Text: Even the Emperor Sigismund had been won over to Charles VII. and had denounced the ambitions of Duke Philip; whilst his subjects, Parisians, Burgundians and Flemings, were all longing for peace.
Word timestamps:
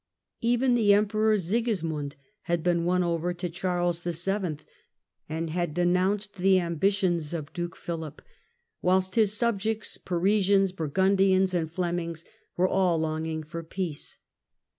Even 0.39 0.73
the 0.73 0.95
Emperor 0.95 1.37
Sigismund 1.37 2.15
had 2.49 2.63
been 2.63 2.85
won 2.85 3.03
over 3.03 3.35
to 3.35 3.47
Charles 3.51 4.01
VII. 4.01 4.57
and 5.29 5.51
had 5.51 5.75
denounced 5.75 6.37
the 6.37 6.59
ambitions 6.59 7.35
of 7.35 7.53
Duke 7.53 7.75
Philip; 7.75 8.23
whilst 8.81 9.13
his 9.13 9.35
subjects, 9.37 9.97
Parisians, 9.99 10.71
Burgundians 10.71 11.53
and 11.53 11.71
Flemings, 11.71 12.25
were 12.57 12.67
all 12.67 12.97
longing 12.97 13.43
for 13.43 13.61
peace. 13.61 14.17